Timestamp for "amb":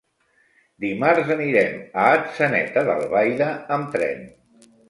3.77-3.97